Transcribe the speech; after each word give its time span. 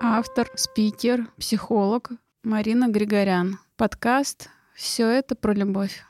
Автор, 0.00 0.50
спикер, 0.54 1.28
психолог 1.38 2.10
Марина 2.42 2.88
Григорян. 2.88 3.58
Подкаст 3.76 4.50
«Все 4.74 5.08
это 5.08 5.34
про 5.34 5.54
любовь». 5.54 6.04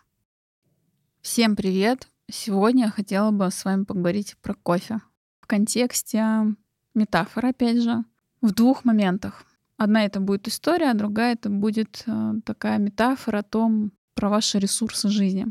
Всем 1.20 1.56
привет! 1.56 2.08
Сегодня 2.30 2.86
я 2.86 2.90
хотела 2.90 3.30
бы 3.30 3.50
с 3.50 3.64
вами 3.64 3.84
поговорить 3.84 4.36
про 4.42 4.54
кофе. 4.54 5.00
В 5.40 5.46
контексте 5.46 6.54
метафоры, 6.94 7.50
опять 7.50 7.82
же, 7.82 8.04
в 8.40 8.52
двух 8.52 8.84
моментах. 8.84 9.44
Одна 9.76 10.04
это 10.04 10.20
будет 10.20 10.46
история, 10.48 10.90
а 10.90 10.94
другая 10.94 11.34
это 11.34 11.50
будет 11.50 12.04
э, 12.06 12.34
такая 12.44 12.78
метафора 12.78 13.38
о 13.38 13.42
том, 13.42 13.92
про 14.14 14.28
ваши 14.28 14.58
ресурсы 14.58 15.08
жизни. 15.08 15.46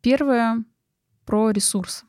Первое 0.00 0.64
про 1.26 1.50
ресурсы. 1.50 2.06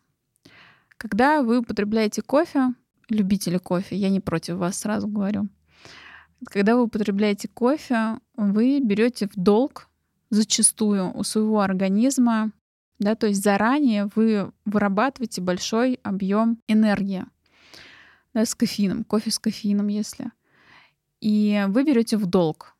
Когда 0.97 1.43
вы 1.43 1.59
употребляете 1.59 2.21
кофе, 2.21 2.73
любители 3.09 3.57
кофе, 3.57 3.95
я 3.97 4.09
не 4.09 4.19
против 4.19 4.55
вас, 4.55 4.79
сразу 4.79 5.07
говорю. 5.07 5.49
Когда 6.49 6.75
вы 6.75 6.83
употребляете 6.83 7.47
кофе, 7.47 8.19
вы 8.35 8.79
берете 8.79 9.27
в 9.27 9.35
долг 9.35 9.89
зачастую 10.29 11.15
у 11.15 11.23
своего 11.23 11.61
организма, 11.61 12.51
да, 12.99 13.15
то 13.15 13.27
есть 13.27 13.43
заранее 13.43 14.09
вы 14.15 14.51
вырабатываете 14.63 15.41
большой 15.41 15.99
объем 16.03 16.59
энергии 16.67 17.25
да, 18.33 18.45
с 18.45 18.55
кофеином, 18.55 19.03
кофе 19.03 19.31
с 19.31 19.39
кофеином, 19.39 19.87
если. 19.87 20.31
И 21.25 21.65
вы 21.69 21.83
берете 21.83 22.17
в 22.17 22.27
долг. 22.27 22.75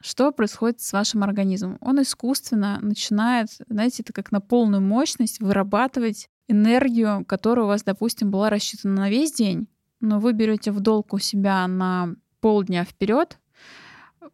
Что 0.00 0.30
происходит 0.30 0.80
с 0.80 0.92
вашим 0.92 1.24
организмом? 1.24 1.76
Он 1.80 2.00
искусственно 2.00 2.78
начинает, 2.80 3.48
знаете, 3.68 4.04
это 4.04 4.12
как 4.12 4.30
на 4.30 4.40
полную 4.40 4.80
мощность 4.80 5.40
вырабатывать 5.40 6.28
энергию, 6.46 7.24
которая 7.24 7.64
у 7.64 7.68
вас, 7.68 7.82
допустим, 7.82 8.30
была 8.30 8.48
рассчитана 8.48 8.94
на 8.94 9.10
весь 9.10 9.32
день, 9.32 9.66
но 9.98 10.20
вы 10.20 10.34
берете 10.34 10.70
в 10.70 10.78
долг 10.78 11.12
у 11.14 11.18
себя 11.18 11.66
на 11.66 12.14
полдня 12.40 12.84
вперед, 12.84 13.40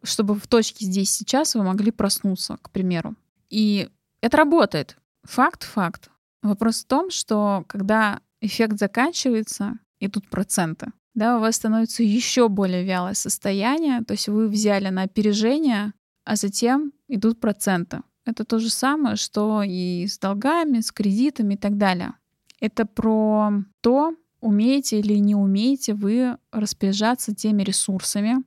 чтобы 0.03 0.35
в 0.35 0.45
точке 0.45 0.85
здесь 0.85 1.09
сейчас 1.09 1.55
вы 1.55 1.63
могли 1.63 1.89
проснуться, 1.89 2.57
к 2.61 2.69
примеру. 2.69 3.15
И 3.49 3.89
это 4.21 4.37
работает. 4.37 4.97
Факт, 5.23 5.63
факт. 5.63 6.11
Вопрос 6.43 6.83
в 6.83 6.85
том, 6.85 7.09
что 7.09 7.65
когда 7.65 8.19
эффект 8.39 8.77
заканчивается, 8.77 9.79
идут 9.99 10.29
проценты, 10.29 10.91
да, 11.17 11.37
у 11.37 11.39
вас 11.39 11.55
становится 11.55 12.03
еще 12.03 12.47
более 12.47 12.83
вялое 12.83 13.15
состояние, 13.15 14.03
то 14.03 14.11
есть 14.11 14.27
вы 14.27 14.47
взяли 14.47 14.89
на 14.89 15.01
опережение, 15.01 15.93
а 16.23 16.35
затем 16.35 16.93
идут 17.07 17.39
проценты. 17.39 18.03
Это 18.23 18.45
то 18.45 18.59
же 18.59 18.69
самое, 18.69 19.15
что 19.15 19.63
и 19.63 20.05
с 20.05 20.19
долгами, 20.19 20.79
с 20.79 20.91
кредитами 20.91 21.55
и 21.55 21.57
так 21.57 21.77
далее. 21.77 22.13
Это 22.59 22.85
про 22.85 23.51
то, 23.81 24.13
умеете 24.41 24.99
или 24.99 25.15
не 25.15 25.33
умеете 25.33 25.95
вы 25.95 26.37
распоряжаться 26.51 27.33
теми 27.33 27.63
ресурсами, 27.63 28.43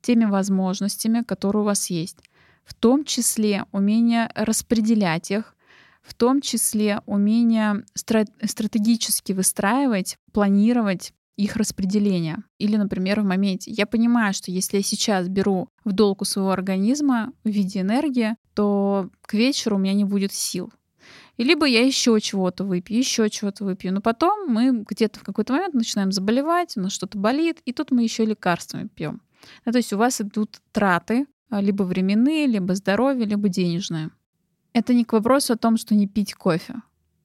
теми 0.00 0.24
возможностями, 0.24 1.22
которые 1.22 1.62
у 1.62 1.66
вас 1.66 1.90
есть. 1.90 2.18
В 2.64 2.74
том 2.74 3.04
числе 3.04 3.64
умение 3.72 4.30
распределять 4.36 5.32
их, 5.32 5.56
в 6.00 6.14
том 6.14 6.40
числе 6.40 7.00
умение 7.06 7.84
стратегически 7.94 9.32
выстраивать, 9.32 10.16
планировать 10.32 11.12
их 11.36 11.56
распределение. 11.56 12.38
Или, 12.58 12.76
например, 12.76 13.20
в 13.20 13.24
моменте. 13.24 13.70
Я 13.70 13.86
понимаю, 13.86 14.34
что 14.34 14.50
если 14.50 14.78
я 14.78 14.82
сейчас 14.82 15.28
беру 15.28 15.68
в 15.84 15.92
долг 15.92 16.22
у 16.22 16.24
своего 16.24 16.50
организма 16.50 17.32
в 17.44 17.48
виде 17.48 17.80
энергии, 17.80 18.36
то 18.54 19.10
к 19.22 19.34
вечеру 19.34 19.76
у 19.76 19.78
меня 19.78 19.94
не 19.94 20.04
будет 20.04 20.32
сил. 20.32 20.72
И 21.36 21.42
либо 21.42 21.66
я 21.66 21.84
еще 21.84 22.18
чего-то 22.20 22.64
выпью, 22.64 22.96
еще 22.96 23.28
чего-то 23.28 23.64
выпью. 23.64 23.92
Но 23.92 24.00
потом 24.00 24.48
мы 24.48 24.84
где-то 24.88 25.18
в 25.18 25.24
какой-то 25.24 25.52
момент 25.52 25.74
начинаем 25.74 26.12
заболевать, 26.12 26.76
у 26.76 26.80
нас 26.80 26.92
что-то 26.92 27.18
болит, 27.18 27.60
и 27.64 27.72
тут 27.72 27.90
мы 27.90 28.04
еще 28.04 28.24
лекарствами 28.24 28.88
пьем. 28.88 29.20
Ну, 29.64 29.72
то 29.72 29.78
есть 29.78 29.92
у 29.92 29.98
вас 29.98 30.20
идут 30.20 30.60
траты, 30.72 31.26
а, 31.50 31.60
либо 31.60 31.82
временные, 31.82 32.46
либо 32.46 32.74
здоровье, 32.74 33.26
либо 33.26 33.48
денежные. 33.48 34.10
Это 34.72 34.94
не 34.94 35.04
к 35.04 35.12
вопросу 35.12 35.52
о 35.52 35.56
том, 35.56 35.76
что 35.76 35.94
не 35.94 36.06
пить 36.06 36.34
кофе. 36.34 36.76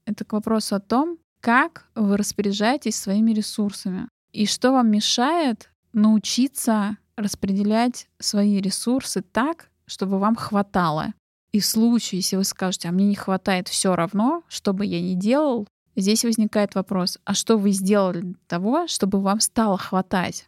Это 0.06 0.26
к 0.26 0.34
вопросу 0.34 0.76
о 0.76 0.80
том, 0.80 1.18
как 1.42 1.88
вы 1.96 2.18
распоряжаетесь 2.18 2.96
своими 2.96 3.32
ресурсами 3.32 4.08
и 4.32 4.46
что 4.46 4.72
вам 4.72 4.92
мешает 4.92 5.72
научиться 5.94 6.98
распределять 7.16 8.08
свои 8.20 8.60
ресурсы 8.60 9.22
так, 9.22 9.70
чтобы 9.86 10.20
вам 10.20 10.36
хватало. 10.36 11.14
И 11.52 11.60
в 11.60 11.66
случае, 11.66 12.20
если 12.20 12.36
вы 12.36 12.44
скажете, 12.44 12.90
а 12.90 12.92
мне 12.92 13.08
не 13.08 13.16
хватает 13.16 13.68
все 13.68 13.96
равно, 13.96 14.44
что 14.48 14.74
бы 14.74 14.86
я 14.86 15.02
ни 15.02 15.16
делал, 15.16 15.68
здесь 15.96 16.24
возникает 16.24 16.76
вопрос, 16.76 17.18
а 17.26 17.34
что 17.34 17.58
вы 17.58 17.72
сделали 17.72 18.22
для 18.22 18.36
того, 18.48 18.88
чтобы 18.88 19.20
вам 19.20 19.40
стало 19.40 19.78
хватать? 19.78 20.48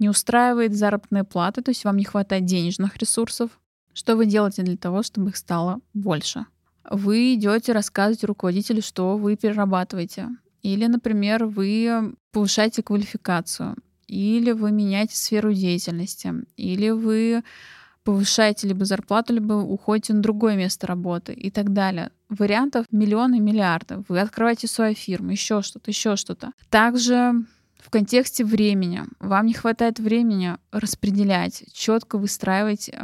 Не 0.00 0.08
устраивает 0.08 0.74
заработная 0.74 1.24
плата, 1.24 1.62
то 1.62 1.70
есть 1.70 1.84
вам 1.84 1.96
не 1.96 2.04
хватает 2.04 2.44
денежных 2.44 2.96
ресурсов. 2.96 3.60
Что 3.92 4.16
вы 4.16 4.26
делаете 4.26 4.62
для 4.62 4.76
того, 4.76 5.04
чтобы 5.04 5.30
их 5.30 5.36
стало 5.36 5.80
больше? 5.94 6.46
Вы 6.90 7.34
идете 7.34 7.72
рассказывать 7.72 8.24
руководителю, 8.24 8.82
что 8.82 9.16
вы 9.16 9.36
перерабатываете. 9.36 10.28
Или, 10.62 10.86
например, 10.86 11.46
вы 11.46 12.14
повышаете 12.32 12.82
квалификацию. 12.82 13.76
Или 14.06 14.52
вы 14.52 14.70
меняете 14.72 15.16
сферу 15.16 15.52
деятельности. 15.52 16.32
Или 16.56 16.90
вы 16.90 17.42
повышаете 18.04 18.68
либо 18.68 18.84
зарплату, 18.84 19.32
либо 19.32 19.54
уходите 19.54 20.12
на 20.12 20.22
другое 20.22 20.56
место 20.56 20.86
работы 20.86 21.32
и 21.32 21.50
так 21.50 21.72
далее. 21.72 22.10
Вариантов 22.28 22.86
миллионы, 22.90 23.40
миллиарды. 23.40 24.04
Вы 24.08 24.20
открываете 24.20 24.68
свою 24.68 24.94
фирму, 24.94 25.30
еще 25.30 25.62
что-то, 25.62 25.90
еще 25.90 26.16
что-то. 26.16 26.52
Также 26.68 27.44
в 27.78 27.90
контексте 27.90 28.44
времени. 28.44 29.02
Вам 29.20 29.46
не 29.46 29.54
хватает 29.54 29.98
времени 29.98 30.56
распределять, 30.70 31.64
четко 31.72 32.18
выстраивать 32.18 32.88
э, 32.88 32.94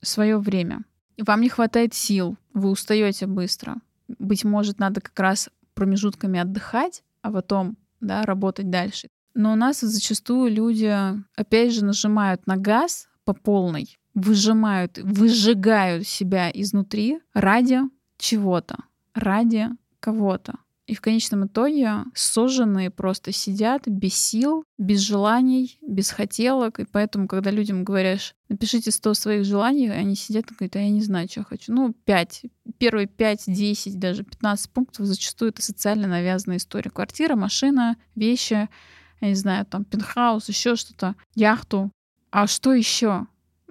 свое 0.00 0.38
время. 0.38 0.82
Вам 1.18 1.40
не 1.40 1.48
хватает 1.48 1.94
сил, 1.94 2.36
вы 2.58 2.70
устаете 2.70 3.26
быстро. 3.26 3.76
Быть 4.18 4.44
может, 4.44 4.78
надо 4.78 5.00
как 5.00 5.18
раз 5.18 5.50
промежутками 5.74 6.40
отдыхать, 6.40 7.02
а 7.22 7.30
потом 7.30 7.76
да, 8.00 8.22
работать 8.22 8.70
дальше. 8.70 9.08
Но 9.34 9.52
у 9.52 9.56
нас 9.56 9.80
зачастую 9.80 10.52
люди, 10.52 10.92
опять 11.36 11.72
же, 11.72 11.84
нажимают 11.84 12.46
на 12.46 12.56
газ 12.56 13.08
по 13.24 13.34
полной, 13.34 13.98
выжимают, 14.14 14.98
выжигают 14.98 16.06
себя 16.06 16.50
изнутри 16.52 17.20
ради 17.34 17.80
чего-то, 18.16 18.78
ради 19.14 19.68
кого-то. 20.00 20.58
И 20.88 20.94
в 20.94 21.02
конечном 21.02 21.46
итоге 21.46 22.04
сожженные 22.14 22.90
просто 22.90 23.30
сидят 23.30 23.86
без 23.86 24.14
сил, 24.14 24.64
без 24.78 25.00
желаний, 25.00 25.78
без 25.82 26.10
хотелок. 26.10 26.80
И 26.80 26.86
поэтому, 26.86 27.28
когда 27.28 27.50
людям 27.50 27.84
говоришь, 27.84 28.34
напишите 28.48 28.90
100 28.90 29.12
своих 29.12 29.44
желаний, 29.44 29.90
они 29.90 30.16
сидят 30.16 30.50
и 30.50 30.54
говорят, 30.54 30.76
а 30.76 30.78
я 30.78 30.88
не 30.88 31.02
знаю, 31.02 31.28
что 31.30 31.44
хочу. 31.44 31.74
Ну, 31.74 31.92
5. 31.92 32.42
Первые 32.78 33.06
5, 33.06 33.44
10, 33.48 33.98
даже 33.98 34.24
15 34.24 34.70
пунктов 34.70 35.04
зачастую 35.04 35.50
это 35.50 35.60
социально 35.60 36.08
навязанная 36.08 36.56
история. 36.56 36.90
Квартира, 36.90 37.36
машина, 37.36 37.98
вещи, 38.14 38.70
я 39.20 39.28
не 39.28 39.34
знаю, 39.34 39.66
там, 39.66 39.84
пентхаус, 39.84 40.48
еще 40.48 40.74
что-то, 40.74 41.16
яхту. 41.34 41.92
А 42.30 42.46
что 42.46 42.72
еще? 42.72 43.26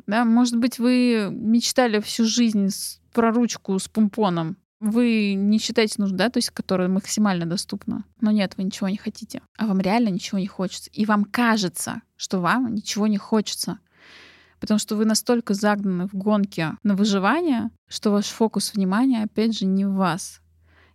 Да, 0.06 0.24
может 0.24 0.58
быть, 0.58 0.78
вы 0.78 1.30
мечтали 1.32 2.00
всю 2.00 2.26
жизнь 2.26 2.70
про 3.12 3.32
ручку 3.32 3.80
с 3.80 3.88
помпоном. 3.88 4.58
Вы 4.80 5.34
не 5.34 5.60
считаете 5.60 5.96
нужным, 5.98 6.18
да, 6.18 6.30
то 6.30 6.38
есть, 6.38 6.52
которая 6.52 6.88
максимально 6.88 7.46
доступна. 7.46 8.04
Но 8.22 8.32
нет, 8.32 8.54
вы 8.58 8.64
ничего 8.64 8.90
не 8.90 8.98
хотите. 8.98 9.42
А 9.58 9.66
вам 9.66 9.80
реально 9.82 10.10
ничего 10.10 10.38
не 10.38 10.48
хочется. 10.48 10.90
И 10.92 11.06
вам 11.06 11.26
кажется, 11.26 12.02
что 12.16 12.40
вам 12.40 12.74
ничего 12.74 13.08
не 13.08 13.18
хочется. 13.18 13.80
Потому 14.60 14.80
что 14.80 14.96
вы 14.96 15.06
настолько 15.06 15.54
загнаны 15.54 16.08
в 16.08 16.14
гонке 16.14 16.78
на 16.84 16.96
выживание, 16.96 17.70
что 17.88 18.12
ваш 18.12 18.28
фокус 18.28 18.74
внимания, 18.74 19.24
опять 19.24 19.58
же, 19.58 19.66
не 19.66 19.86
в 19.86 19.94
вас. 19.94 20.42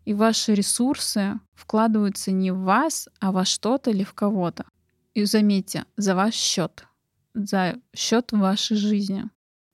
И 0.05 0.14
ваши 0.14 0.55
ресурсы 0.55 1.38
вкладываются 1.55 2.32
не 2.32 2.50
в 2.50 2.58
вас, 2.61 3.08
а 3.20 3.32
во 3.32 3.44
что-то 3.44 3.90
или 3.90 4.02
в 4.05 4.14
кого-то. 4.14 4.64
И 5.14 5.25
заметьте, 5.25 5.85
за 5.96 6.14
ваш 6.14 6.35
счет 6.35 6.87
за 7.35 7.76
счет 7.94 8.32
вашей 8.32 8.76
жизни. 8.76 9.25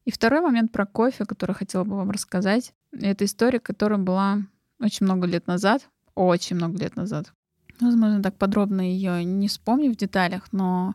И 0.05 0.11
второй 0.11 0.41
момент 0.41 0.73
про 0.73 0.87
кофе, 0.87 1.25
который 1.25 1.55
хотела 1.55 1.85
бы 1.85 1.97
вам 1.97 2.11
рассказать, 2.11 2.73
это 2.93 3.25
история, 3.25 3.61
которая 3.61 3.99
была 3.99 4.39
очень 4.81 5.07
много 5.07 5.27
лет 5.27 5.47
назад, 5.47 5.89
очень 6.15 6.57
много 6.57 6.79
лет 6.79 6.97
назад. 6.97 7.33
Возможно, 7.81 8.23
так 8.23 8.37
подробно 8.37 8.81
ее 8.81 9.25
не 9.25 9.49
вспомню 9.49 9.93
в 9.93 9.97
деталях, 9.97 10.53
но 10.53 10.95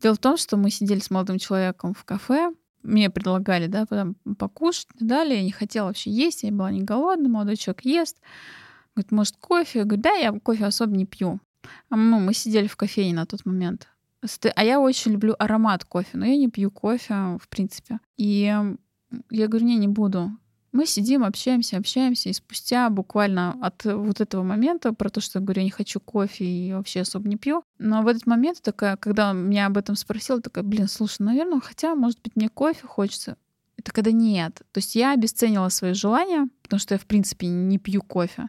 дело 0.00 0.14
в 0.14 0.18
том, 0.18 0.36
что 0.36 0.56
мы 0.56 0.70
сидели 0.70 0.98
с 0.98 1.10
молодым 1.10 1.38
человеком 1.38 1.94
в 1.94 2.04
кафе, 2.04 2.52
мне 2.82 3.10
предлагали, 3.10 3.66
да, 3.68 3.86
потом 3.86 4.16
покушать 4.36 4.88
и 4.98 5.04
далее. 5.04 5.38
Я 5.38 5.44
не 5.44 5.52
хотела 5.52 5.86
вообще 5.86 6.10
есть, 6.10 6.42
я 6.42 6.50
была 6.50 6.72
не 6.72 6.82
голодна, 6.82 7.28
молодой 7.28 7.56
человек 7.56 7.84
ест. 7.84 8.20
Говорит, 8.94 9.12
может, 9.12 9.36
кофе? 9.36 9.80
Я 9.80 9.84
говорю, 9.84 10.02
да, 10.02 10.12
я 10.14 10.32
кофе 10.32 10.66
особо 10.66 10.96
не 10.96 11.06
пью. 11.06 11.40
А, 11.90 11.96
ну, 11.96 12.18
мы 12.18 12.34
сидели 12.34 12.66
в 12.66 12.76
кофейне 12.76 13.14
на 13.14 13.26
тот 13.26 13.46
момент. 13.46 13.88
А 14.54 14.64
я 14.64 14.80
очень 14.80 15.12
люблю 15.12 15.34
аромат 15.38 15.84
кофе, 15.84 16.18
но 16.18 16.26
я 16.26 16.36
не 16.36 16.48
пью 16.48 16.70
кофе, 16.70 17.38
в 17.40 17.48
принципе. 17.48 18.00
И 18.16 18.52
я 19.30 19.48
говорю, 19.48 19.66
не, 19.66 19.76
не 19.76 19.88
буду. 19.88 20.30
Мы 20.72 20.86
сидим, 20.86 21.22
общаемся, 21.22 21.76
общаемся, 21.76 22.30
и 22.30 22.32
спустя 22.32 22.88
буквально 22.88 23.58
от 23.60 23.84
вот 23.84 24.22
этого 24.22 24.42
момента, 24.42 24.94
про 24.94 25.10
то, 25.10 25.20
что 25.20 25.38
я 25.38 25.44
говорю, 25.44 25.60
я 25.60 25.64
не 25.64 25.70
хочу 25.70 26.00
кофе 26.00 26.46
и 26.46 26.72
вообще 26.72 27.02
особо 27.02 27.28
не 27.28 27.36
пью, 27.36 27.62
но 27.78 28.00
в 28.00 28.06
этот 28.06 28.26
момент 28.26 28.62
такая, 28.62 28.96
когда 28.96 29.32
меня 29.32 29.66
об 29.66 29.76
этом 29.76 29.96
спросила, 29.96 30.40
такая, 30.40 30.64
блин, 30.64 30.88
слушай, 30.88 31.20
наверное, 31.20 31.60
хотя, 31.60 31.94
может 31.94 32.20
быть, 32.22 32.36
мне 32.36 32.48
кофе 32.48 32.86
хочется. 32.86 33.36
Это 33.76 33.92
когда 33.92 34.12
нет. 34.12 34.62
То 34.72 34.78
есть 34.78 34.94
я 34.94 35.12
обесценила 35.12 35.68
свои 35.68 35.92
желания, 35.92 36.48
потому 36.62 36.80
что 36.80 36.94
я, 36.94 36.98
в 36.98 37.04
принципе, 37.06 37.48
не 37.48 37.78
пью 37.78 38.00
кофе. 38.00 38.48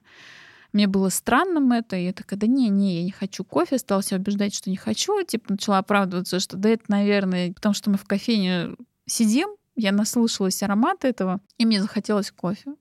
Мне 0.72 0.88
было 0.88 1.10
странным 1.10 1.72
это, 1.72 1.98
и 1.98 2.06
я 2.06 2.14
такая, 2.14 2.40
да 2.40 2.48
не, 2.48 2.70
не, 2.70 2.98
я 2.98 3.04
не 3.04 3.12
хочу 3.12 3.44
кофе, 3.44 3.78
стала 3.78 4.02
себя 4.02 4.18
убеждать, 4.18 4.56
что 4.56 4.70
не 4.70 4.78
хочу, 4.78 5.24
типа 5.24 5.52
начала 5.52 5.80
оправдываться, 5.80 6.40
что 6.40 6.56
да 6.56 6.70
это, 6.70 6.86
наверное, 6.88 7.54
потому 7.54 7.76
что 7.76 7.90
мы 7.90 7.98
в 7.98 8.06
кофейне 8.06 8.76
сидим, 9.06 9.50
я 9.76 9.92
наслушалась 9.92 10.62
аромата 10.64 11.08
этого, 11.08 11.42
и 11.58 11.66
мне 11.66 11.82
захотелось 11.82 12.32
кофе. 12.32 12.76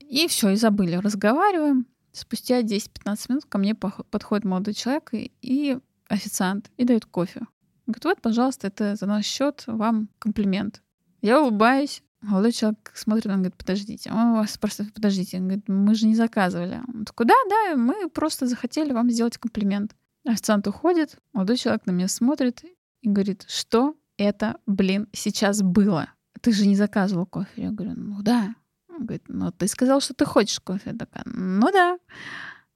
И 0.00 0.26
все, 0.26 0.50
и 0.50 0.56
забыли. 0.56 0.96
Разговариваем. 0.96 1.86
Спустя 2.12 2.62
10-15 2.62 3.26
минут 3.28 3.44
ко 3.44 3.58
мне 3.58 3.74
подходит 3.74 4.44
молодой 4.44 4.74
человек 4.74 5.10
и, 5.12 5.32
и 5.42 5.78
официант 6.08 6.70
и 6.76 6.84
дает 6.84 7.04
кофе. 7.04 7.42
Говорит, 7.86 8.04
вот, 8.04 8.20
пожалуйста, 8.22 8.66
это 8.66 8.96
за 8.96 9.06
наш 9.06 9.26
счет 9.26 9.64
вам 9.66 10.08
комплимент. 10.18 10.82
Я 11.20 11.40
улыбаюсь. 11.40 12.02
Молодой 12.20 12.50
человек 12.52 12.90
смотрит, 12.94 13.26
он 13.26 13.36
говорит, 13.36 13.56
подождите. 13.56 14.10
Он 14.10 14.32
вас 14.32 14.58
просто, 14.58 14.86
подождите. 14.92 15.36
Он 15.36 15.44
говорит, 15.44 15.68
мы 15.68 15.94
же 15.94 16.06
не 16.06 16.16
заказывали. 16.16 16.82
Он 16.92 17.04
такой, 17.04 17.26
да, 17.26 17.34
да, 17.48 17.76
мы 17.76 18.08
просто 18.08 18.46
захотели 18.46 18.92
вам 18.92 19.10
сделать 19.10 19.38
комплимент. 19.38 19.94
Официант 20.26 20.66
уходит, 20.66 21.16
молодой 21.32 21.56
человек 21.56 21.86
на 21.86 21.92
меня 21.92 22.08
смотрит 22.08 22.64
и 23.02 23.08
говорит, 23.08 23.44
что 23.48 23.94
это, 24.18 24.58
блин, 24.66 25.08
сейчас 25.12 25.62
было? 25.62 26.10
Ты 26.40 26.52
же 26.52 26.66
не 26.66 26.76
заказывал 26.76 27.26
кофе. 27.26 27.62
Я 27.62 27.70
говорю, 27.70 27.94
ну 27.96 28.22
да. 28.22 28.54
Он 28.88 29.06
говорит, 29.06 29.24
ну 29.28 29.50
ты 29.52 29.68
сказал, 29.68 30.00
что 30.00 30.14
ты 30.14 30.24
хочешь 30.24 30.60
кофе. 30.60 30.90
Я 30.90 30.96
такая, 30.96 31.22
ну 31.26 31.70
да. 31.72 31.98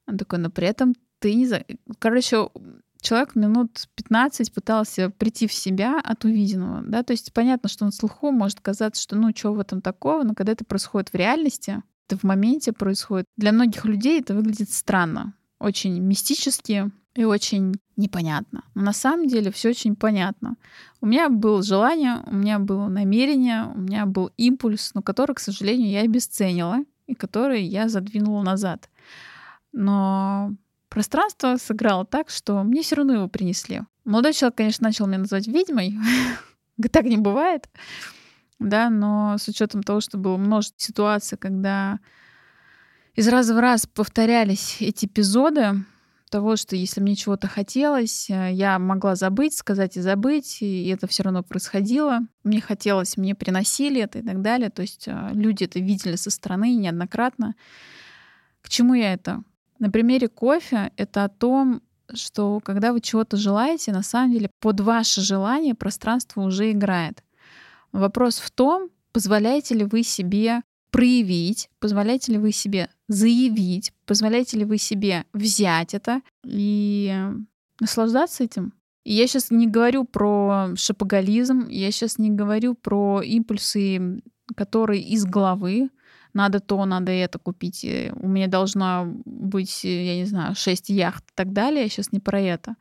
Он 0.07 0.17
такой, 0.17 0.39
но 0.39 0.51
при 0.51 0.67
этом 0.67 0.95
ты 1.19 1.35
не... 1.35 1.47
За... 1.47 1.65
Короче, 1.99 2.49
человек 3.03 3.35
минут 3.35 3.89
15 3.97 4.55
пытался 4.55 5.11
прийти 5.11 5.47
в 5.47 5.53
себя 5.53 6.01
от 6.03 6.25
увиденного, 6.25 6.83
да, 6.83 7.03
то 7.03 7.13
есть 7.13 7.33
понятно, 7.33 7.69
что 7.69 7.85
на 7.85 7.91
слуху 7.91 8.31
может 8.31 8.61
казаться, 8.61 9.03
что 9.03 9.17
ну 9.17 9.31
что 9.35 9.53
в 9.53 9.61
этом 9.61 9.83
такого, 9.83 10.23
но 10.23 10.35
когда 10.35 10.53
это 10.53 10.65
происходит 10.65 11.13
в 11.13 11.15
реальности, 11.15 11.83
это 12.09 12.19
в 12.19 12.23
моменте 12.23 12.73
происходит, 12.73 13.27
для 13.37 13.53
многих 13.53 13.85
людей 13.85 14.21
это 14.21 14.35
выглядит 14.35 14.71
странно, 14.71 15.35
очень 15.59 15.99
мистически, 16.01 16.91
и 17.15 17.25
очень 17.25 17.75
непонятно. 17.97 18.65
Но 18.75 18.83
на 18.83 18.93
самом 18.93 19.27
деле 19.27 19.51
все 19.51 19.71
очень 19.71 19.97
понятно. 19.97 20.57
У 21.01 21.07
меня 21.07 21.29
было 21.29 21.63
желание, 21.63 22.23
у 22.27 22.35
меня 22.35 22.59
было 22.59 22.89
намерение, 22.89 23.71
у 23.75 23.79
меня 23.79 24.07
был 24.07 24.31
импульс, 24.37 24.93
но 24.95 25.03
который, 25.03 25.35
к 25.35 25.41
сожалению, 25.41 25.91
я 25.91 26.01
обесценила 26.01 26.79
и 27.07 27.15
который 27.15 27.63
я 27.63 27.89
задвинула 27.89 28.43
назад. 28.43 28.89
Но 29.73 30.55
пространство 30.89 31.57
сыграло 31.57 32.05
так, 32.05 32.31
что 32.31 32.63
мне 32.63 32.83
все 32.83 32.97
равно 32.97 33.15
его 33.15 33.29
принесли. 33.29 33.83
Молодой 34.05 34.33
человек, 34.33 34.57
конечно, 34.57 34.87
начал 34.87 35.07
меня 35.07 35.19
называть 35.19 35.47
ведьмой. 35.47 35.95
так 36.91 37.05
не 37.05 37.17
бывает. 37.17 37.69
Да, 38.59 38.91
но 38.91 39.37
с 39.39 39.49
учетом 39.49 39.83
того, 39.83 40.01
что 40.01 40.19
было 40.19 40.37
множество 40.37 40.81
ситуаций, 40.81 41.37
когда 41.37 41.99
из 43.15 43.29
раза 43.29 43.55
в 43.55 43.59
раз 43.59 43.87
повторялись 43.87 44.77
эти 44.81 45.07
эпизоды, 45.07 45.85
того, 46.33 46.57
что 46.57 46.75
если 46.75 47.01
мне 47.01 47.15
чего-то 47.15 47.47
хотелось, 47.47 48.31
э, 48.31 48.53
я 48.53 48.79
могла 48.79 49.15
забыть, 49.15 49.55
сказать 49.55 49.97
и 49.97 50.01
забыть, 50.01 50.63
и 50.63 50.89
это 50.89 51.07
все 51.07 51.23
равно 51.23 51.43
происходило. 51.43 52.21
Мне 52.43 52.61
хотелось, 52.61 53.17
мне 53.17 53.35
приносили 53.35 54.01
это 54.01 54.19
и 54.21 54.23
так 54.23 54.41
далее. 54.41 54.71
То 54.71 54.83
есть 54.83 55.07
э, 55.07 55.31
люди 55.35 55.65
это 55.65 55.79
видели 55.79 56.17
со 56.17 56.31
стороны 56.31 56.75
неоднократно. 56.75 57.55
К 58.63 58.69
чему 58.71 58.95
я 58.95 59.13
это? 59.13 59.43
На 59.79 59.91
примере 59.91 60.29
кофе 60.29 60.91
это 60.97 61.25
о 61.25 61.29
том, 61.29 61.83
что 62.15 62.61
когда 62.61 62.93
вы 62.93 63.01
чего-то 63.01 63.37
желаете, 63.37 63.93
на 63.93 64.03
самом 64.03 64.33
деле 64.33 64.51
под 64.61 64.81
ваше 64.81 65.21
желание 65.21 65.75
пространство 65.75 66.41
уже 66.41 66.71
играет. 66.73 67.23
Вопрос 67.93 68.39
в 68.39 68.51
том, 68.51 68.89
позволяете 69.13 69.75
ли 69.75 69.85
вы 69.85 70.03
себе 70.03 70.63
проявить, 70.91 71.69
позволяете 71.79 72.33
ли 72.33 72.39
вы 72.39 72.53
себе 72.53 72.89
заявить, 73.13 73.93
позволяете 74.07 74.59
ли 74.59 74.65
вы 74.65 74.79
себе 74.79 75.25
взять 75.33 75.95
это 75.95 76.23
и 76.45 77.15
наслаждаться 77.81 78.45
этим. 78.45 78.73
И 79.05 79.13
я 79.13 79.27
сейчас 79.27 79.51
не 79.51 79.67
говорю 79.67 80.05
про 80.05 80.71
шапоголизм, 80.77 81.69
я 81.69 81.91
сейчас 81.91 82.19
не 82.19 82.31
говорю 82.31 82.75
про 82.75 83.21
импульсы, 83.23 84.23
которые 84.57 85.03
из 85.03 85.25
головы, 85.25 85.91
надо 86.35 86.61
то, 86.61 86.85
надо 86.87 87.13
это 87.13 87.39
купить, 87.39 87.85
у 87.85 88.29
меня 88.29 88.47
должна 88.47 89.05
быть, 89.05 89.85
я 89.85 90.17
не 90.17 90.25
знаю, 90.25 90.55
шесть 90.55 90.89
яхт 90.89 91.25
и 91.25 91.33
так 91.35 91.53
далее, 91.53 91.83
я 91.83 91.89
сейчас 91.89 92.13
не 92.13 92.21
про 92.21 92.41
это. 92.41 92.77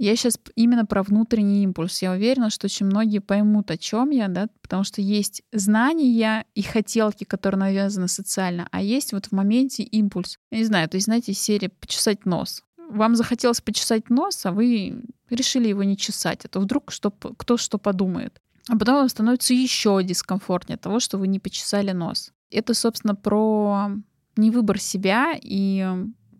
Я 0.00 0.16
сейчас 0.16 0.40
именно 0.54 0.86
про 0.86 1.02
внутренний 1.02 1.62
импульс. 1.62 2.00
Я 2.00 2.12
уверена, 2.12 2.48
что 2.48 2.68
очень 2.68 2.86
многие 2.86 3.18
поймут, 3.18 3.70
о 3.70 3.76
чем 3.76 4.08
я, 4.08 4.28
да, 4.28 4.48
потому 4.62 4.82
что 4.82 5.02
есть 5.02 5.42
знания 5.52 6.46
и 6.54 6.62
хотелки, 6.62 7.24
которые 7.24 7.58
навязаны 7.58 8.08
социально, 8.08 8.66
а 8.70 8.80
есть 8.80 9.12
вот 9.12 9.26
в 9.26 9.32
моменте 9.32 9.82
импульс. 9.82 10.38
Я 10.50 10.56
не 10.56 10.64
знаю, 10.64 10.88
то 10.88 10.96
есть, 10.96 11.04
знаете, 11.04 11.34
серия 11.34 11.68
«почесать 11.68 12.24
нос». 12.24 12.62
Вам 12.88 13.14
захотелось 13.14 13.60
почесать 13.60 14.08
нос, 14.08 14.46
а 14.46 14.52
вы 14.52 15.02
решили 15.28 15.68
его 15.68 15.82
не 15.82 15.98
чесать, 15.98 16.46
а 16.46 16.48
то 16.48 16.60
вдруг 16.60 16.92
что, 16.92 17.10
кто 17.10 17.58
что 17.58 17.76
подумает. 17.76 18.40
А 18.70 18.78
потом 18.78 18.94
вам 18.94 19.08
становится 19.10 19.52
еще 19.52 20.02
дискомфортнее 20.02 20.76
от 20.76 20.80
того, 20.80 21.00
что 21.00 21.18
вы 21.18 21.28
не 21.28 21.40
почесали 21.40 21.92
нос. 21.92 22.32
Это, 22.50 22.72
собственно, 22.72 23.14
про 23.14 23.90
не 24.36 24.50
выбор 24.50 24.78
себя 24.78 25.38
и 25.38 25.86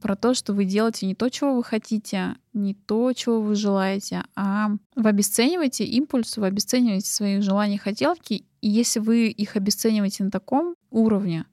про 0.00 0.16
то, 0.16 0.34
что 0.34 0.52
вы 0.52 0.64
делаете 0.64 1.06
не 1.06 1.14
то, 1.14 1.28
чего 1.28 1.54
вы 1.54 1.62
хотите, 1.62 2.36
не 2.52 2.74
то, 2.74 3.12
чего 3.12 3.40
вы 3.40 3.54
желаете, 3.54 4.24
а 4.34 4.70
вы 4.96 5.08
обесцениваете 5.08 5.84
импульс, 5.84 6.36
вы 6.36 6.46
обесцениваете 6.46 7.10
свои 7.10 7.40
желания, 7.40 7.78
хотелки, 7.78 8.44
и 8.60 8.68
если 8.68 9.00
вы 9.00 9.28
их 9.28 9.56
обесцениваете 9.56 10.24
на 10.24 10.30
таком 10.30 10.74
уровне, 10.90 11.46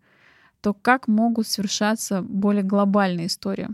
то 0.62 0.74
как 0.74 1.08
могут 1.08 1.48
совершаться 1.48 2.22
более 2.22 2.64
глобальные 2.64 3.28
истории? 3.28 3.70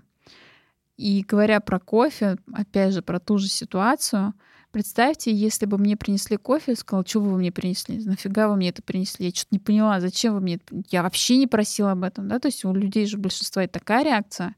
И 0.97 1.25
говоря 1.27 1.59
про 1.59 1.79
кофе, 1.79 2.37
опять 2.53 2.93
же, 2.93 3.01
про 3.01 3.19
ту 3.19 3.37
же 3.37 3.47
ситуацию, 3.47 4.33
представьте, 4.71 5.33
если 5.33 5.65
бы 5.65 5.77
мне 5.77 5.97
принесли 5.97 6.37
кофе, 6.37 6.71
я 6.71 6.75
сказала, 6.75 7.05
что 7.07 7.19
вы 7.19 7.37
мне 7.37 7.51
принесли? 7.51 8.03
Нафига 8.03 8.47
вы 8.47 8.55
мне 8.55 8.69
это 8.69 8.83
принесли? 8.83 9.27
Я 9.27 9.31
что-то 9.31 9.49
не 9.51 9.59
поняла, 9.59 9.99
зачем 9.99 10.33
вы 10.33 10.41
мне 10.41 10.55
это... 10.55 10.83
Я 10.89 11.03
вообще 11.03 11.37
не 11.37 11.47
просила 11.47 11.91
об 11.91 12.03
этом, 12.03 12.27
да? 12.27 12.39
То 12.39 12.47
есть 12.47 12.63
у 12.63 12.73
людей 12.73 13.05
же 13.05 13.17
большинства 13.17 13.63
это 13.63 13.79
такая 13.79 14.03
реакция. 14.03 14.55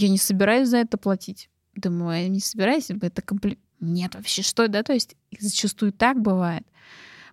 Я 0.00 0.08
не 0.08 0.18
собираюсь 0.18 0.68
за 0.68 0.78
это 0.78 0.96
платить. 0.96 1.50
Думаю, 1.74 2.22
я 2.22 2.28
не 2.28 2.40
собираюсь, 2.40 2.90
это 2.90 3.22
компли... 3.22 3.58
Нет, 3.80 4.14
вообще 4.14 4.42
что, 4.42 4.66
да? 4.68 4.82
То 4.82 4.92
есть 4.94 5.14
зачастую 5.38 5.92
так 5.92 6.20
бывает. 6.20 6.66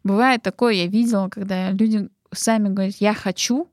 Бывает 0.04 0.42
такое, 0.44 0.74
я 0.74 0.88
видела, 0.88 1.30
когда 1.30 1.72
люди 1.72 2.10
сами 2.34 2.70
говорят, 2.70 2.96
я 2.96 3.14
хочу, 3.14 3.70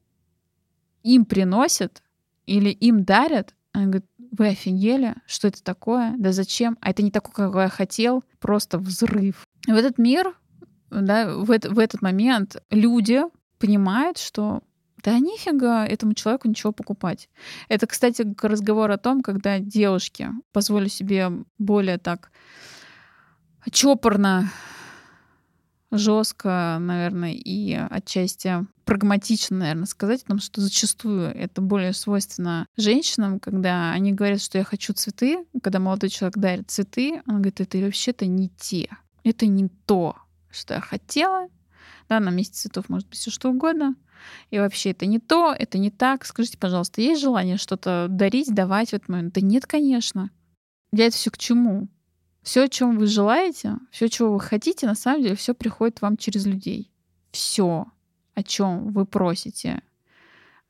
им 1.02 1.24
приносят 1.24 2.02
или 2.46 2.70
им 2.70 3.04
дарят, 3.04 3.54
они 3.72 3.86
говорят, 3.86 4.06
вы 4.36 4.48
офигели? 4.48 5.16
Что 5.26 5.48
это 5.48 5.62
такое? 5.62 6.14
Да 6.18 6.32
зачем? 6.32 6.78
А 6.80 6.90
это 6.90 7.02
не 7.02 7.10
такое, 7.10 7.50
как 7.50 7.54
я 7.54 7.68
хотел. 7.68 8.24
Просто 8.38 8.78
взрыв. 8.78 9.44
В 9.66 9.74
этот 9.74 9.98
мир, 9.98 10.36
да, 10.90 11.34
в, 11.36 11.50
это, 11.50 11.70
в 11.70 11.78
этот 11.78 12.02
момент 12.02 12.62
люди 12.70 13.22
понимают, 13.58 14.18
что 14.18 14.62
да 15.04 15.18
нифига 15.18 15.86
этому 15.86 16.14
человеку 16.14 16.48
ничего 16.48 16.72
покупать. 16.72 17.28
Это, 17.68 17.86
кстати, 17.86 18.26
разговор 18.42 18.90
о 18.90 18.98
том, 18.98 19.22
когда 19.22 19.58
девушки 19.58 20.30
позволят 20.52 20.90
себе 20.90 21.30
более 21.58 21.98
так 21.98 22.32
чопорно, 23.70 24.50
жестко, 25.90 26.78
наверное, 26.80 27.32
и 27.32 27.72
отчасти 27.72 28.66
прагматично, 28.84 29.58
наверное, 29.58 29.86
сказать, 29.86 30.22
потому 30.22 30.40
что 30.40 30.60
зачастую 30.60 31.28
это 31.28 31.60
более 31.60 31.92
свойственно 31.92 32.66
женщинам, 32.76 33.38
когда 33.40 33.92
они 33.92 34.12
говорят, 34.12 34.42
что 34.42 34.58
я 34.58 34.64
хочу 34.64 34.92
цветы, 34.92 35.44
когда 35.62 35.78
молодой 35.78 36.10
человек 36.10 36.36
дарит 36.36 36.70
цветы, 36.70 37.22
он 37.26 37.36
говорит, 37.36 37.60
это 37.60 37.78
вообще-то 37.78 38.26
не 38.26 38.48
те, 38.48 38.88
это 39.22 39.46
не 39.46 39.68
то, 39.86 40.16
что 40.50 40.74
я 40.74 40.80
хотела. 40.80 41.48
Да, 42.08 42.20
на 42.20 42.30
месте 42.30 42.54
цветов 42.54 42.88
может 42.88 43.08
быть 43.08 43.18
все 43.18 43.30
что 43.30 43.50
угодно. 43.50 43.94
И 44.50 44.58
вообще 44.58 44.90
это 44.90 45.06
не 45.06 45.18
то, 45.18 45.54
это 45.56 45.78
не 45.78 45.90
так. 45.90 46.24
Скажите, 46.24 46.58
пожалуйста, 46.58 47.00
есть 47.00 47.20
желание 47.20 47.56
что-то 47.56 48.06
дарить, 48.08 48.54
давать 48.54 48.90
в 48.90 48.94
этот 48.94 49.08
момент? 49.08 49.34
Да 49.34 49.40
нет, 49.40 49.66
конечно. 49.66 50.30
Я 50.92 51.06
это 51.06 51.16
все 51.16 51.30
к 51.30 51.38
чему? 51.38 51.88
Все, 52.42 52.64
о 52.64 52.68
чем 52.68 52.98
вы 52.98 53.06
желаете, 53.06 53.76
все, 53.90 54.08
чего 54.08 54.34
вы 54.34 54.40
хотите, 54.40 54.86
на 54.86 54.94
самом 54.94 55.22
деле, 55.22 55.34
все 55.34 55.54
приходит 55.54 56.02
вам 56.02 56.18
через 56.18 56.44
людей. 56.44 56.92
Все, 57.32 57.86
о 58.34 58.42
чем 58.42 58.92
вы 58.92 59.06
просите, 59.06 59.82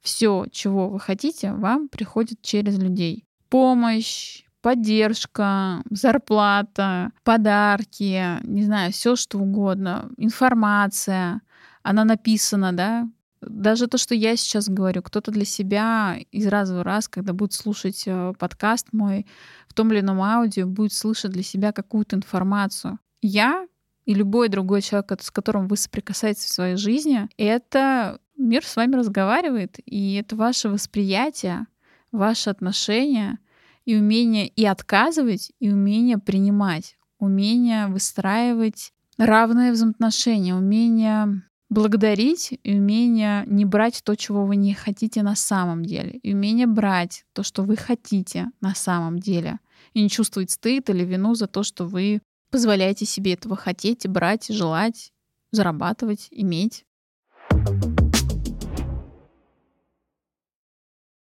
все, 0.01 0.47
чего 0.53 0.89
вы 0.89 1.01
хотите, 1.01 1.53
вам 1.53 1.89
приходит 1.89 2.43
через 2.43 2.79
людей. 2.79 3.27
Помощь, 3.49 4.44
поддержка, 4.65 5.83
зарплата, 5.91 7.13
подарки, 7.23 8.43
не 8.45 8.65
знаю, 8.65 8.93
все 8.93 9.15
что 9.15 9.39
угодно, 9.39 10.11
информация, 10.17 11.43
она 11.83 12.05
написана, 12.05 12.73
да, 12.73 13.07
даже 13.43 13.89
то, 13.89 13.99
что 13.99 14.15
я 14.15 14.37
сейчас 14.37 14.71
говорю, 14.71 15.03
кто-то 15.03 15.31
для 15.31 15.45
себя 15.45 16.17
из 16.33 16.47
раза 16.47 16.79
в 16.79 16.83
раз, 16.83 17.09
когда 17.09 17.35
будет 17.35 17.53
слушать 17.53 18.05
э, 18.07 18.33
подкаст 18.39 18.89
мой 18.93 19.27
в 19.69 19.75
том 19.75 19.93
или 19.93 20.01
ином 20.01 20.23
аудио, 20.23 20.67
будет 20.67 20.95
слышать 20.95 21.33
для 21.33 21.43
себя 21.43 21.73
какую-то 21.73 22.17
информацию. 22.17 22.99
Я 23.21 23.67
и 24.07 24.15
любой 24.15 24.49
другой 24.49 24.81
человек, 24.81 25.13
с 25.21 25.31
которым 25.31 25.69
вы 25.69 25.77
соприкасаетесь 25.77 26.47
в 26.47 26.55
своей 26.55 26.77
жизни, 26.77 27.29
это 27.37 28.19
мир 28.39 28.65
с 28.65 28.77
вами 28.77 28.97
разговаривает, 28.97 29.77
и 29.85 30.15
это 30.15 30.37
ваше 30.37 30.71
восприятие, 30.71 31.67
ваше 32.13 32.49
отношение 32.49 33.37
и 33.85 33.97
умение 33.97 34.49
и 34.49 34.65
отказывать, 34.65 35.53
и 35.61 35.71
умение 35.71 36.19
принимать, 36.19 36.97
умение 37.19 37.87
выстраивать 37.89 38.93
равные 39.19 39.73
взаимоотношения, 39.73 40.55
умение 40.55 41.43
благодарить 41.71 42.59
и 42.63 42.77
умение 42.77 43.45
не 43.47 43.65
брать 43.65 44.03
то, 44.05 44.15
чего 44.15 44.45
вы 44.45 44.57
не 44.57 44.75
хотите 44.75 45.23
на 45.23 45.35
самом 45.35 45.85
деле, 45.85 46.19
и 46.23 46.35
умение 46.35 46.67
брать 46.67 47.25
то, 47.33 47.43
что 47.43 47.63
вы 47.63 47.77
хотите 47.77 48.51
на 48.61 48.75
самом 48.75 49.19
деле, 49.19 49.59
и 49.93 50.03
не 50.03 50.09
чувствовать 50.09 50.51
стыд 50.51 50.89
или 50.91 51.05
вину 51.05 51.35
за 51.35 51.47
то, 51.47 51.63
что 51.63 51.85
вы 51.85 52.21
позволяете 52.51 53.05
себе 53.05 53.35
этого 53.35 53.57
хотеть, 53.57 54.07
брать, 54.07 54.47
желать, 54.49 55.13
зарабатывать, 55.51 56.29
иметь. 56.31 56.85